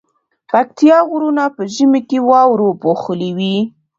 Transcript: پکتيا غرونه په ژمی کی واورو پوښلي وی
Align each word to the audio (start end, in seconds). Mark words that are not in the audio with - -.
پکتيا 0.49 0.97
غرونه 1.09 1.43
په 1.55 1.63
ژمی 1.73 2.01
کی 2.09 2.19
واورو 2.29 2.69
پوښلي 2.81 3.29
وی 3.37 3.57